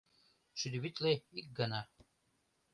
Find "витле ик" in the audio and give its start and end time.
0.83-1.47